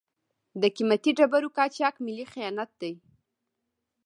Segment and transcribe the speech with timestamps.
[0.61, 2.93] د قیمتي ډبرو قاچاق ملي خیانت دی.